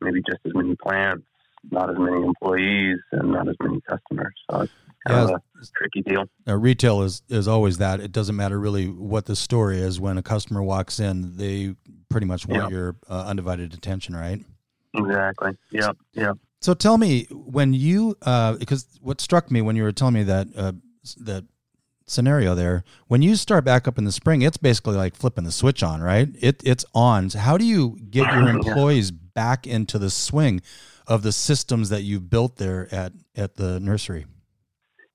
maybe 0.00 0.20
just 0.26 0.40
as 0.44 0.52
many 0.54 0.74
plants, 0.76 1.24
not 1.70 1.90
as 1.90 1.96
many 1.98 2.22
employees, 2.22 2.98
and 3.12 3.32
not 3.32 3.48
as 3.48 3.56
many 3.62 3.80
customers. 3.82 4.34
So 4.50 4.62
it's 4.62 4.72
kind 5.06 5.28
yeah, 5.28 5.34
of 5.34 5.42
a 5.62 5.66
tricky 5.76 6.02
deal. 6.02 6.24
Uh, 6.46 6.56
retail 6.56 7.02
is 7.02 7.22
is 7.28 7.46
always 7.46 7.78
that. 7.78 8.00
It 8.00 8.12
doesn't 8.12 8.36
matter 8.36 8.58
really 8.58 8.86
what 8.88 9.26
the 9.26 9.36
story 9.36 9.80
is. 9.80 10.00
When 10.00 10.18
a 10.18 10.22
customer 10.22 10.62
walks 10.62 10.98
in, 10.98 11.36
they 11.36 11.76
pretty 12.08 12.26
much 12.26 12.46
want 12.48 12.72
your 12.72 12.96
uh, 13.08 13.24
undivided 13.26 13.74
attention, 13.74 14.16
right? 14.16 14.44
Exactly. 14.94 15.56
Yep. 15.70 15.96
Yep. 16.14 16.38
So 16.60 16.74
tell 16.74 16.98
me 16.98 17.26
when 17.30 17.72
you 17.72 18.16
uh, 18.22 18.54
because 18.54 18.86
what 19.00 19.20
struck 19.20 19.50
me 19.50 19.62
when 19.62 19.76
you 19.76 19.82
were 19.82 19.92
telling 19.92 20.14
me 20.14 20.24
that 20.24 20.48
uh, 20.56 20.72
that 21.18 21.44
scenario 22.06 22.56
there 22.56 22.82
when 23.06 23.22
you 23.22 23.36
start 23.36 23.64
back 23.64 23.86
up 23.86 23.96
in 23.96 24.04
the 24.04 24.10
spring 24.10 24.42
it's 24.42 24.56
basically 24.56 24.96
like 24.96 25.14
flipping 25.14 25.44
the 25.44 25.52
switch 25.52 25.80
on 25.80 26.02
right 26.02 26.28
it 26.40 26.60
it's 26.64 26.84
on 26.92 27.30
so 27.30 27.38
how 27.38 27.56
do 27.56 27.64
you 27.64 27.96
get 28.10 28.30
your 28.32 28.48
employees 28.56 29.12
back 29.12 29.64
into 29.64 29.96
the 29.96 30.10
swing 30.10 30.60
of 31.06 31.22
the 31.22 31.30
systems 31.30 31.88
that 31.88 32.02
you've 32.02 32.28
built 32.28 32.56
there 32.56 32.92
at 32.92 33.12
at 33.36 33.54
the 33.54 33.78
nursery 33.78 34.26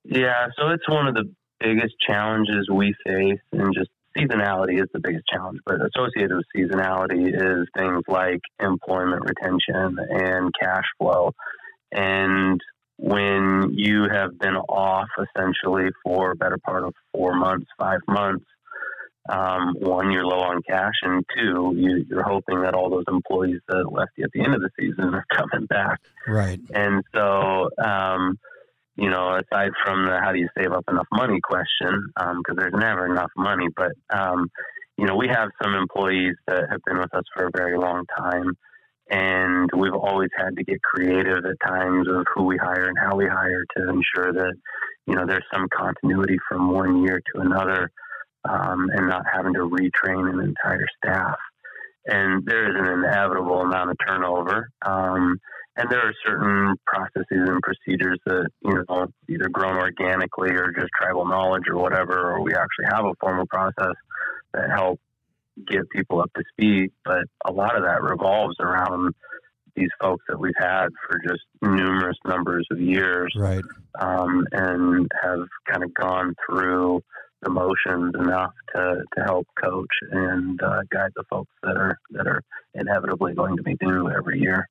yeah 0.04 0.46
so 0.58 0.70
it's 0.70 0.88
one 0.88 1.06
of 1.06 1.14
the 1.14 1.30
biggest 1.60 1.94
challenges 2.00 2.66
we 2.70 2.94
face 3.04 3.40
and 3.52 3.74
just 3.74 3.90
seasonality 4.16 4.80
is 4.80 4.88
the 4.92 5.00
biggest 5.00 5.24
challenge 5.32 5.58
but 5.66 5.76
associated 5.76 6.36
with 6.36 6.46
seasonality 6.56 7.28
is 7.28 7.66
things 7.76 8.02
like 8.08 8.40
employment 8.60 9.22
retention 9.22 9.98
and 10.10 10.52
cash 10.60 10.84
flow 10.98 11.32
and 11.92 12.60
when 12.98 13.70
you 13.74 14.06
have 14.10 14.38
been 14.38 14.56
off 14.56 15.08
essentially 15.18 15.90
for 16.02 16.32
a 16.32 16.36
better 16.36 16.58
part 16.64 16.84
of 16.84 16.94
four 17.12 17.34
months, 17.34 17.66
five 17.78 18.00
months, 18.08 18.44
um, 19.28 19.74
one, 19.80 20.12
you're 20.12 20.24
low 20.24 20.40
on 20.40 20.62
cash, 20.62 20.94
and 21.02 21.24
two, 21.36 21.74
you, 21.76 22.16
are 22.16 22.22
hoping 22.22 22.62
that 22.62 22.74
all 22.74 22.88
those 22.88 23.04
employees 23.08 23.60
that 23.68 23.92
left 23.92 24.12
you 24.16 24.24
at 24.24 24.30
the 24.32 24.40
end 24.40 24.54
of 24.54 24.60
the 24.60 24.70
season 24.78 25.14
are 25.14 25.26
coming 25.32 25.66
back. 25.66 26.00
Right. 26.26 26.60
And 26.72 27.02
so, 27.14 27.70
um, 27.84 28.38
you 28.96 29.10
know, 29.10 29.36
aside 29.36 29.70
from 29.84 30.06
the 30.06 30.18
how 30.22 30.32
do 30.32 30.38
you 30.38 30.48
save 30.56 30.72
up 30.72 30.84
enough 30.88 31.06
money 31.12 31.40
question, 31.42 32.12
because 32.16 32.44
um, 32.48 32.56
there's 32.56 32.74
never 32.74 33.06
enough 33.06 33.30
money, 33.36 33.66
but, 33.76 33.92
um, 34.10 34.50
you 34.96 35.06
know, 35.06 35.16
we 35.16 35.28
have 35.28 35.50
some 35.62 35.74
employees 35.74 36.34
that 36.46 36.64
have 36.70 36.80
been 36.86 36.98
with 36.98 37.14
us 37.14 37.24
for 37.34 37.46
a 37.46 37.50
very 37.54 37.78
long 37.78 38.04
time 38.18 38.56
and 39.10 39.70
we've 39.76 39.94
always 39.94 40.30
had 40.36 40.56
to 40.56 40.64
get 40.64 40.82
creative 40.82 41.44
at 41.44 41.68
times 41.68 42.08
of 42.08 42.24
who 42.34 42.44
we 42.44 42.56
hire 42.56 42.88
and 42.88 42.98
how 42.98 43.14
we 43.14 43.26
hire 43.26 43.64
to 43.76 43.88
ensure 43.88 44.32
that 44.32 44.54
you 45.06 45.14
know 45.14 45.24
there's 45.26 45.44
some 45.52 45.68
continuity 45.72 46.38
from 46.48 46.72
one 46.72 47.02
year 47.02 47.20
to 47.32 47.40
another 47.40 47.90
um, 48.48 48.88
and 48.92 49.08
not 49.08 49.24
having 49.32 49.54
to 49.54 49.60
retrain 49.60 50.32
an 50.32 50.40
entire 50.40 50.86
staff. 50.96 51.36
And 52.06 52.44
there 52.46 52.70
is 52.70 52.76
an 52.76 52.86
inevitable 52.86 53.60
amount 53.60 53.90
of 53.90 53.96
turnover 54.06 54.70
um, 54.84 55.38
and 55.76 55.90
there 55.90 56.00
are 56.00 56.14
certain 56.24 56.74
processes 56.86 57.26
and 57.30 57.60
procedures 57.62 58.18
that 58.26 58.48
you 58.62 58.84
know 58.88 59.06
either 59.28 59.48
grown 59.48 59.76
organically 59.76 60.50
or 60.50 60.72
just 60.72 60.88
tribal 61.00 61.26
knowledge 61.26 61.64
or 61.68 61.76
whatever 61.76 62.32
or 62.32 62.42
we 62.42 62.52
actually 62.52 62.86
have 62.90 63.04
a 63.04 63.12
formal 63.20 63.46
process 63.46 63.94
that 64.52 64.70
help 64.74 64.98
get 65.66 65.88
people 65.90 66.20
up 66.20 66.30
to 66.34 66.42
speed. 66.52 66.90
But 67.04 67.24
a 67.44 67.52
lot 67.52 67.76
of 67.76 67.84
that 67.84 68.02
revolves 68.02 68.56
around 68.60 69.14
these 69.74 69.90
folks 70.00 70.24
that 70.28 70.38
we've 70.38 70.54
had 70.58 70.88
for 71.06 71.20
just 71.28 71.42
numerous 71.62 72.16
numbers 72.26 72.66
of 72.70 72.80
years, 72.80 73.32
right? 73.36 73.64
Um, 73.98 74.46
and 74.52 75.10
have 75.22 75.46
kind 75.68 75.84
of 75.84 75.92
gone 75.94 76.34
through 76.46 77.02
the 77.42 77.50
motions 77.50 78.14
enough 78.18 78.52
to, 78.74 79.02
to 79.16 79.24
help 79.24 79.46
coach 79.62 79.92
and 80.10 80.60
uh, 80.62 80.80
guide 80.90 81.10
the 81.14 81.24
folks 81.28 81.52
that 81.62 81.76
are 81.76 81.98
that 82.12 82.26
are 82.26 82.42
inevitably 82.74 83.34
going 83.34 83.56
to 83.56 83.62
be 83.62 83.74
due 83.74 84.10
every 84.10 84.40
year. 84.40 84.66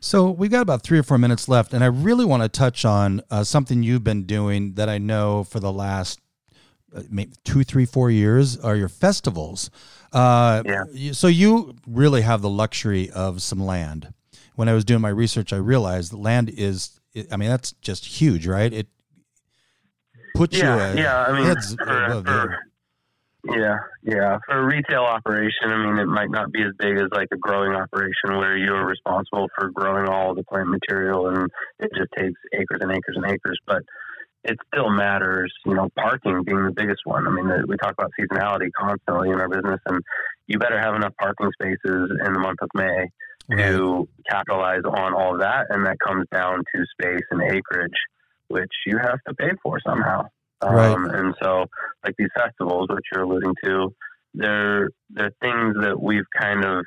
So 0.00 0.30
we've 0.30 0.50
got 0.50 0.62
about 0.62 0.82
three 0.82 0.98
or 0.98 1.02
four 1.02 1.18
minutes 1.18 1.48
left, 1.48 1.74
and 1.74 1.84
I 1.84 1.88
really 1.88 2.24
want 2.24 2.42
to 2.42 2.48
touch 2.48 2.84
on 2.84 3.20
uh, 3.30 3.44
something 3.44 3.82
you've 3.82 4.04
been 4.04 4.24
doing 4.24 4.74
that 4.74 4.88
I 4.88 4.98
know 4.98 5.44
for 5.44 5.60
the 5.60 5.72
last 5.72 6.20
uh, 6.94 7.02
maybe 7.10 7.32
two, 7.44 7.62
three, 7.62 7.84
four 7.84 8.10
years 8.10 8.56
are 8.56 8.74
your 8.74 8.88
festivals. 8.88 9.70
Uh, 10.12 10.62
yeah. 10.92 11.12
So 11.12 11.26
you 11.26 11.76
really 11.86 12.22
have 12.22 12.42
the 12.42 12.48
luxury 12.48 13.10
of 13.10 13.42
some 13.42 13.60
land. 13.60 14.12
When 14.56 14.68
I 14.68 14.72
was 14.72 14.84
doing 14.84 15.00
my 15.00 15.10
research, 15.10 15.52
I 15.52 15.56
realized 15.56 16.12
the 16.12 16.18
land 16.18 16.50
is. 16.50 16.98
I 17.30 17.36
mean, 17.36 17.48
that's 17.48 17.72
just 17.72 18.04
huge, 18.06 18.46
right? 18.46 18.72
It 18.72 18.86
puts 20.34 20.56
yeah, 20.56 20.92
you. 20.92 21.00
Yeah, 21.00 21.22
I 21.22 21.32
mean, 21.32 21.56
for, 21.56 22.22
for, 22.24 22.58
yeah, 23.44 23.78
yeah. 24.02 24.38
For 24.46 24.58
a 24.58 24.64
retail 24.64 25.02
operation, 25.02 25.70
I 25.70 25.84
mean, 25.84 25.98
it 25.98 26.06
might 26.06 26.30
not 26.30 26.52
be 26.52 26.62
as 26.62 26.72
big 26.78 26.96
as 26.96 27.08
like 27.12 27.28
a 27.32 27.36
growing 27.36 27.72
operation 27.72 28.36
where 28.36 28.56
you're 28.56 28.86
responsible 28.86 29.48
for 29.56 29.70
growing 29.70 30.08
all 30.08 30.34
the 30.34 30.44
plant 30.44 30.68
material 30.68 31.28
and 31.28 31.48
it 31.78 31.90
just 31.96 32.10
takes 32.16 32.38
acres 32.52 32.80
and 32.80 32.92
acres 32.92 33.16
and 33.16 33.26
acres. 33.26 33.58
But 33.66 33.82
it 34.44 34.58
still 34.72 34.90
matters, 34.90 35.52
you 35.66 35.74
know, 35.74 35.88
parking 35.96 36.42
being 36.44 36.64
the 36.64 36.72
biggest 36.72 37.00
one. 37.04 37.26
I 37.26 37.30
mean, 37.30 37.50
we 37.66 37.76
talk 37.76 37.92
about 37.92 38.12
seasonality 38.18 38.70
constantly 38.78 39.30
in 39.30 39.40
our 39.40 39.48
business, 39.48 39.80
and 39.86 40.02
you 40.46 40.58
better 40.58 40.80
have 40.80 40.94
enough 40.94 41.14
parking 41.20 41.50
spaces 41.52 42.10
in 42.24 42.32
the 42.32 42.38
month 42.38 42.58
of 42.62 42.70
May 42.74 43.10
to 43.56 44.08
capitalize 44.30 44.82
on 44.84 45.14
all 45.14 45.34
of 45.34 45.40
that. 45.40 45.66
And 45.70 45.84
that 45.86 45.98
comes 46.00 46.26
down 46.32 46.64
to 46.74 46.84
space 46.92 47.24
and 47.30 47.42
acreage, 47.42 47.96
which 48.48 48.72
you 48.86 48.98
have 48.98 49.18
to 49.28 49.34
pay 49.34 49.50
for 49.62 49.78
somehow. 49.86 50.28
Right. 50.62 50.92
Um, 50.92 51.10
and 51.10 51.34
so, 51.42 51.66
like 52.04 52.14
these 52.18 52.28
festivals, 52.36 52.88
which 52.90 53.04
you're 53.12 53.24
alluding 53.24 53.54
to, 53.64 53.94
they're, 54.34 54.90
they're 55.10 55.32
things 55.40 55.76
that 55.82 56.00
we've 56.00 56.28
kind 56.38 56.64
of 56.64 56.84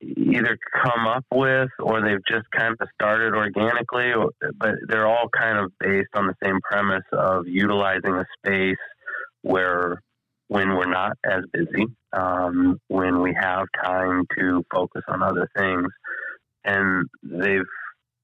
either 0.00 0.56
come 0.82 1.06
up 1.08 1.24
with 1.32 1.68
or 1.80 2.00
they've 2.00 2.24
just 2.28 2.48
kind 2.56 2.76
of 2.80 2.88
started 2.94 3.34
organically, 3.34 4.12
or, 4.12 4.30
but 4.56 4.74
they're 4.86 5.06
all 5.06 5.28
kind 5.36 5.58
of 5.58 5.72
based 5.80 6.10
on 6.14 6.26
the 6.26 6.34
same 6.42 6.60
premise 6.62 7.04
of 7.12 7.46
utilizing 7.46 8.14
a 8.14 8.24
space 8.38 8.76
where 9.42 10.00
when 10.48 10.70
we're 10.70 10.90
not 10.90 11.12
as 11.24 11.42
busy, 11.52 11.86
um, 12.12 12.80
when 12.88 13.20
we 13.20 13.34
have 13.38 13.66
time 13.84 14.24
to 14.38 14.64
focus 14.72 15.02
on 15.08 15.22
other 15.22 15.48
things. 15.56 15.88
And 16.64 17.06
they've 17.22 17.66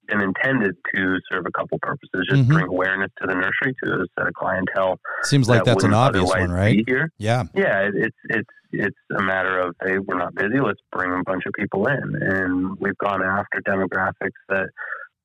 been 0.06 0.20
intended 0.20 0.76
to 0.94 1.18
serve 1.30 1.46
a 1.46 1.50
couple 1.50 1.78
purposes. 1.80 2.26
Just 2.28 2.42
mm-hmm. 2.42 2.52
bring 2.52 2.66
awareness 2.66 3.11
to 3.20 3.26
the 3.26 3.34
nursery 3.34 3.75
to 3.84 3.90
a 3.92 4.06
set 4.18 4.28
of 4.28 4.34
clientele. 4.34 4.99
Seems 5.23 5.49
like 5.49 5.64
that 5.64 5.73
that's 5.73 5.84
an 5.84 5.94
obvious 5.94 6.28
one, 6.28 6.50
right? 6.50 6.84
Here. 6.87 7.11
Yeah, 7.18 7.44
yeah. 7.54 7.88
It's 7.92 8.16
it's 8.28 8.49
it's 8.73 8.96
a 9.16 9.23
matter 9.23 9.58
of 9.58 9.75
hey, 9.84 9.99
we're 9.99 10.18
not 10.18 10.34
busy. 10.34 10.61
Let's 10.61 10.80
bring 10.92 11.12
a 11.12 11.23
bunch 11.25 11.44
of 11.46 11.52
people 11.52 11.87
in, 11.87 12.16
and 12.20 12.78
we've 12.78 12.99
gone 12.99 13.23
after 13.23 13.61
demographics 13.66 14.30
that 14.49 14.68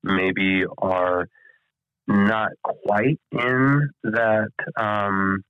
maybe 0.04 0.64
are 0.78 1.28
not 2.08 2.52
quite 2.64 3.20
in 3.32 3.90
that 4.04 4.50
um, 4.78 5.44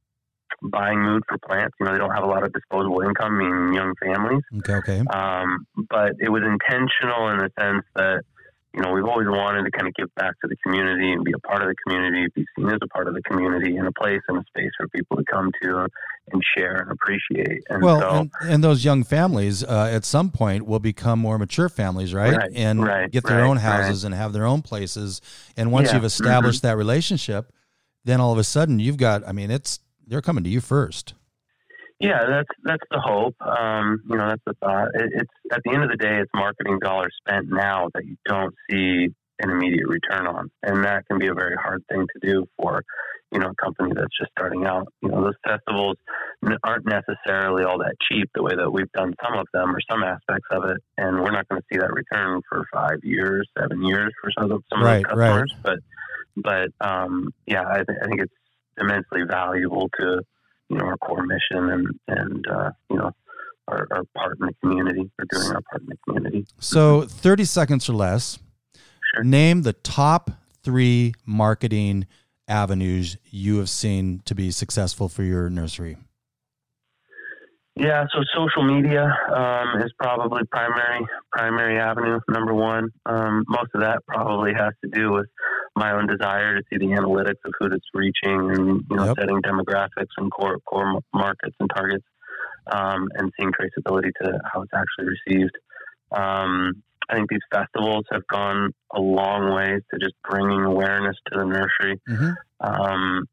buying 0.61 1.01
mood 1.01 1.23
for 1.27 1.37
plants. 1.37 1.75
You 1.79 1.85
know, 1.85 1.93
they 1.93 1.99
don't 1.99 2.11
have 2.11 2.23
a 2.23 2.27
lot 2.27 2.43
of 2.43 2.51
disposable 2.53 3.01
income, 3.01 3.37
meaning 3.37 3.73
young 3.73 3.93
families. 4.03 4.43
Okay, 4.59 4.73
okay. 4.73 4.99
Um, 5.13 5.65
but 5.89 6.13
it 6.19 6.29
was 6.29 6.43
intentional 6.43 7.29
in 7.29 7.37
the 7.37 7.49
sense 7.59 7.85
that 7.95 8.23
you 8.73 8.81
know, 8.81 8.91
we've 8.91 9.05
always 9.05 9.27
wanted 9.27 9.63
to 9.63 9.71
kind 9.71 9.87
of 9.87 9.95
give 9.95 10.13
back 10.15 10.39
to 10.41 10.47
the 10.47 10.55
community 10.63 11.11
and 11.11 11.23
be 11.23 11.31
a 11.31 11.39
part 11.39 11.63
of 11.63 11.69
the 11.69 11.75
community, 11.83 12.27
be 12.35 12.45
seen 12.55 12.67
as 12.69 12.77
a 12.83 12.87
part 12.87 13.07
of 13.07 13.15
the 13.15 13.21
community, 13.23 13.75
and 13.77 13.87
a 13.87 13.91
place 13.91 14.21
and 14.27 14.37
a 14.37 14.43
space 14.47 14.69
for 14.77 14.87
people 14.89 15.17
to 15.17 15.23
come 15.23 15.51
to 15.63 15.87
and 16.31 16.43
share 16.55 16.75
and 16.75 16.91
appreciate. 16.91 17.63
And 17.69 17.81
well, 17.81 17.99
so, 17.99 18.09
and, 18.09 18.31
and, 18.43 18.63
those 18.63 18.85
young 18.85 19.03
families 19.03 19.63
uh, 19.63 19.89
at 19.91 20.05
some 20.05 20.29
point 20.29 20.67
will 20.67 20.79
become 20.79 21.17
more 21.17 21.39
mature 21.39 21.67
families, 21.67 22.13
right? 22.13 22.35
right 22.35 22.51
and 22.53 22.83
right, 22.83 23.11
get 23.11 23.25
their 23.25 23.41
right, 23.41 23.49
own 23.49 23.57
houses 23.57 24.03
and 24.03 24.13
have 24.13 24.33
their 24.33 24.45
own 24.45 24.61
places. 24.61 25.19
And 25.57 25.71
once 25.71 25.87
yeah. 25.87 25.95
you've 25.95 26.05
established 26.05 26.59
mm-hmm. 26.59 26.67
that 26.67 26.77
relationship, 26.77 27.51
then 28.05 28.21
all 28.21 28.31
of 28.31 28.37
a 28.37 28.43
sudden 28.43 28.79
you've 28.79 28.97
got. 28.97 29.27
I 29.27 29.31
mean, 29.31 29.49
it's 29.49 29.79
they're 30.05 30.21
coming 30.21 30.43
to 30.43 30.49
you 30.49 30.61
first. 30.61 31.15
Yeah, 31.99 32.25
that's 32.29 32.49
that's 32.63 32.83
the 32.91 32.99
hope. 32.99 33.35
Um, 33.41 34.01
you 34.09 34.15
know, 34.15 34.29
that's 34.29 34.43
the 34.45 34.53
thought. 34.61 34.89
It, 34.93 35.11
it's 35.13 35.33
at 35.51 35.61
the 35.65 35.73
end 35.73 35.83
of 35.83 35.89
the 35.89 35.97
day, 35.97 36.19
it's 36.19 36.31
marketing 36.33 36.79
dollars 36.79 37.13
spent 37.27 37.47
now 37.49 37.89
that 37.93 38.05
you 38.05 38.15
don't 38.25 38.55
see 38.69 39.09
an 39.41 39.49
immediate 39.49 39.87
return 39.87 40.27
on, 40.27 40.49
and 40.63 40.83
that 40.85 41.05
can 41.07 41.19
be 41.19 41.27
a 41.27 41.33
very 41.33 41.55
hard 41.61 41.83
thing 41.89 42.05
to 42.13 42.27
do 42.27 42.45
for 42.57 42.83
you 43.33 43.39
know 43.39 43.49
a 43.49 43.55
company 43.55 43.91
that's 43.93 44.17
just 44.17 44.31
starting 44.31 44.65
out. 44.65 44.87
You 45.01 45.09
know, 45.09 45.23
those 45.23 45.35
festivals 45.45 45.97
aren't 46.63 46.85
necessarily 46.85 47.65
all 47.65 47.79
that 47.79 47.95
cheap 48.09 48.29
the 48.33 48.43
way 48.43 48.55
that 48.55 48.71
we've 48.71 48.91
done 48.93 49.13
some 49.21 49.37
of 49.37 49.47
them 49.53 49.75
or 49.75 49.79
some 49.89 50.03
aspects 50.03 50.47
of 50.51 50.63
it, 50.65 50.77
and 50.97 51.21
we're 51.21 51.31
not 51.31 51.49
going 51.49 51.61
to 51.61 51.67
see 51.71 51.79
that 51.79 51.91
return 51.91 52.41
for 52.47 52.65
five 52.73 52.99
years, 53.03 53.45
seven 53.59 53.83
years 53.83 54.13
for 54.21 54.31
some 54.39 54.51
of, 54.51 54.63
some 54.71 54.81
right, 54.81 55.03
of 55.05 55.17
those 55.17 55.19
customers. 55.19 55.53
Right. 55.65 55.79
But 56.37 56.71
but 56.81 56.87
um, 56.87 57.33
yeah, 57.45 57.65
I, 57.67 57.83
th- 57.83 57.99
I 58.01 58.07
think 58.07 58.21
it's 58.21 58.33
immensely 58.79 59.23
valuable 59.27 59.89
to 59.99 60.21
you 60.69 60.77
know 60.77 60.85
our 60.85 60.97
core 60.97 61.25
mission 61.25 61.69
and 61.69 61.87
and 62.07 62.47
uh, 62.47 62.71
you 62.89 62.97
know 62.97 63.11
our, 63.67 63.87
our, 63.91 64.03
part 64.15 64.37
in 64.39 64.47
the 64.47 64.53
community 64.61 65.09
or 65.19 65.25
doing 65.31 65.47
our 65.47 65.61
part 65.61 65.81
in 65.81 65.87
the 65.87 65.97
community. 66.07 66.45
So 66.59 67.03
thirty 67.03 67.45
seconds 67.45 67.89
or 67.89 67.93
less. 67.93 68.39
Sure. 69.13 69.23
Name 69.23 69.63
the 69.63 69.73
top 69.73 70.31
three 70.63 71.13
marketing 71.25 72.05
avenues 72.47 73.17
you 73.29 73.57
have 73.57 73.69
seen 73.69 74.21
to 74.25 74.35
be 74.35 74.51
successful 74.51 75.09
for 75.09 75.23
your 75.23 75.49
nursery. 75.49 75.97
Yeah, 77.79 78.03
so 78.13 78.19
social 78.35 78.63
media 78.63 79.05
um, 79.33 79.81
is 79.81 79.91
probably 79.97 80.43
primary 80.51 81.05
primary 81.31 81.79
avenue 81.79 82.19
number 82.27 82.53
one. 82.53 82.89
Um, 83.05 83.45
most 83.47 83.69
of 83.73 83.81
that 83.81 84.03
probably 84.05 84.51
has 84.53 84.73
to 84.83 84.89
do 84.91 85.13
with 85.13 85.27
my 85.77 85.93
own 85.93 86.05
desire 86.05 86.57
to 86.57 86.63
see 86.69 86.77
the 86.77 86.87
analytics 86.87 87.39
of 87.45 87.53
who 87.57 87.67
it's 87.67 87.85
reaching 87.93 88.51
and 88.51 88.83
you 88.89 88.95
know 88.97 89.05
yep. 89.05 89.15
setting 89.17 89.41
demographics 89.41 90.11
and 90.17 90.29
core 90.29 90.59
core 90.65 90.99
markets 91.13 91.55
and 91.61 91.69
targets, 91.73 92.03
um, 92.69 93.07
and 93.15 93.31
seeing 93.39 93.51
traceability 93.53 94.11
to 94.21 94.39
how 94.51 94.61
it's 94.61 94.73
actually 94.73 95.15
received. 95.15 95.57
Um, 96.11 96.83
I 97.09 97.15
think 97.15 97.29
these 97.29 97.39
festivals 97.49 98.05
have 98.11 98.27
gone 98.27 98.71
a 98.93 98.99
long 98.99 99.53
way 99.55 99.67
to 99.67 99.99
just 99.99 100.15
bringing 100.29 100.65
awareness 100.65 101.15
to 101.31 101.39
the 101.39 101.45
nursery. 101.45 102.01
Mm-hmm. 102.09 102.31
Um, 102.59 103.23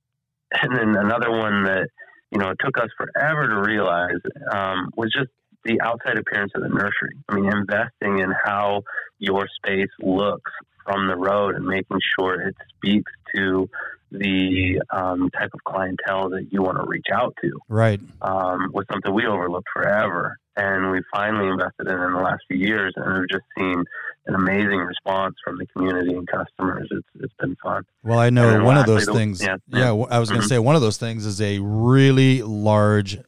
and 0.52 0.76
then 0.76 0.96
another 0.96 1.30
one 1.30 1.64
that 1.64 1.88
you 2.30 2.38
know 2.38 2.50
it 2.50 2.58
took 2.60 2.78
us 2.78 2.88
forever 2.96 3.48
to 3.48 3.60
realize 3.60 4.20
um, 4.50 4.90
was 4.96 5.12
just 5.12 5.30
the 5.64 5.80
outside 5.80 6.18
appearance 6.18 6.52
of 6.54 6.62
the 6.62 6.68
nursery. 6.68 7.16
I 7.28 7.34
mean, 7.34 7.46
investing 7.46 8.20
in 8.20 8.32
how 8.44 8.82
your 9.18 9.48
space 9.56 9.90
looks 10.00 10.52
from 10.84 11.08
the 11.08 11.16
road 11.16 11.56
and 11.56 11.66
making 11.66 11.98
sure 12.18 12.40
it 12.40 12.54
speaks 12.76 13.10
to 13.34 13.68
the 14.12 14.80
um, 14.90 15.30
type 15.30 15.50
of 15.52 15.64
clientele 15.64 16.30
that 16.30 16.46
you 16.50 16.62
want 16.62 16.78
to 16.78 16.84
reach 16.86 17.06
out 17.12 17.34
to. 17.42 17.58
Right. 17.68 18.00
Um, 18.22 18.70
was 18.72 18.86
something 18.90 19.12
we 19.12 19.26
overlooked 19.26 19.68
forever, 19.72 20.38
and 20.56 20.90
we 20.90 21.00
finally 21.14 21.48
invested 21.48 21.86
in 21.88 21.98
in 21.98 22.12
the 22.12 22.20
last 22.20 22.42
few 22.48 22.56
years, 22.58 22.92
and 22.96 23.18
we've 23.20 23.28
just 23.28 23.44
seen 23.58 23.84
an 24.26 24.34
amazing 24.34 24.78
response 24.78 25.36
from 25.44 25.56
the 25.58 25.66
community 25.66 26.12
and 26.14 26.26
customers. 26.26 26.88
It's 26.90 27.06
it's 27.20 27.34
been 27.38 27.56
fun. 27.62 27.84
Well, 28.02 28.18
I 28.18 28.30
know 28.30 28.64
one 28.64 28.76
of 28.76 28.86
those 28.86 29.06
things. 29.06 29.40
yeah, 29.42 29.56
Yeah, 29.68 29.92
yeah. 29.92 30.04
I 30.10 30.18
was 30.18 30.28
going 30.30 30.40
to 30.40 30.46
Mhm. 30.46 30.50
say 30.50 30.58
one 30.58 30.74
of 30.76 30.82
those 30.82 30.96
things 30.96 31.24
is 31.26 31.40
a 31.40 31.58
really 31.60 32.42
large 32.42 33.18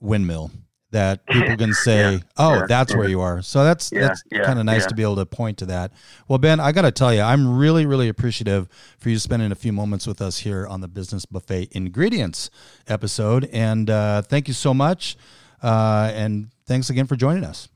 windmill 0.00 0.50
that 0.92 1.26
people 1.28 1.56
can 1.56 1.74
say, 1.74 2.12
Yeah, 2.12 2.18
"Oh, 2.36 2.54
yeah, 2.54 2.62
that's 2.68 2.94
where 2.94 3.08
you 3.08 3.20
are." 3.20 3.42
So 3.42 3.64
that's 3.64 3.90
that's 3.90 4.22
kind 4.44 4.60
of 4.60 4.64
nice 4.64 4.86
to 4.86 4.94
be 4.94 5.02
able 5.02 5.16
to 5.16 5.26
point 5.26 5.58
to 5.58 5.66
that. 5.66 5.90
Well, 6.28 6.38
Ben, 6.38 6.60
I 6.60 6.70
got 6.70 6.82
to 6.82 6.92
tell 6.92 7.12
you, 7.12 7.22
I'm 7.22 7.56
really 7.58 7.84
really 7.84 8.08
appreciative 8.08 8.68
for 8.98 9.08
you 9.08 9.18
spending 9.18 9.50
a 9.50 9.56
few 9.56 9.72
moments 9.72 10.06
with 10.06 10.22
us 10.22 10.38
here 10.38 10.68
on 10.68 10.82
the 10.82 10.88
Business 10.88 11.26
Buffet 11.26 11.68
Ingredients 11.72 12.48
episode, 12.86 13.48
and 13.52 13.90
uh, 13.90 14.22
thank 14.22 14.46
you 14.46 14.54
so 14.54 14.72
much. 14.72 15.16
Uh, 15.64 16.12
and 16.14 16.50
thanks 16.66 16.90
again 16.90 17.06
for 17.06 17.16
joining 17.16 17.42
us. 17.42 17.70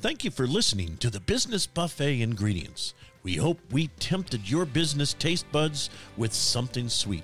Thank 0.05 0.23
you 0.23 0.29
for 0.29 0.45
listening 0.45 0.97
to 0.97 1.09
the 1.09 1.19
Business 1.19 1.65
Buffet 1.65 2.21
Ingredients. 2.21 2.93
We 3.23 3.37
hope 3.37 3.59
we 3.71 3.87
tempted 3.97 4.47
your 4.47 4.67
business 4.67 5.15
taste 5.15 5.51
buds 5.51 5.89
with 6.15 6.31
something 6.31 6.89
sweet. 6.89 7.23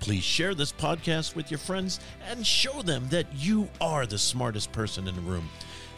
Please 0.00 0.24
share 0.24 0.54
this 0.54 0.72
podcast 0.72 1.36
with 1.36 1.50
your 1.50 1.58
friends 1.58 2.00
and 2.26 2.46
show 2.46 2.80
them 2.80 3.06
that 3.10 3.26
you 3.34 3.68
are 3.82 4.06
the 4.06 4.16
smartest 4.16 4.72
person 4.72 5.08
in 5.08 5.14
the 5.14 5.20
room. 5.20 5.46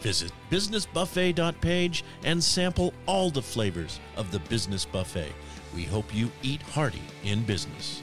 Visit 0.01 0.33
businessbuffet.page 0.51 2.03
and 2.25 2.43
sample 2.43 2.93
all 3.05 3.29
the 3.29 3.41
flavors 3.41 4.01
of 4.17 4.29
the 4.33 4.39
Business 4.39 4.83
Buffet. 4.83 5.31
We 5.73 5.83
hope 5.83 6.13
you 6.13 6.29
eat 6.43 6.61
hearty 6.63 7.03
in 7.23 7.45
business. 7.45 8.01